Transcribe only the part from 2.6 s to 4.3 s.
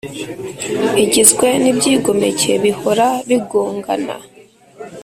bihora bigongana.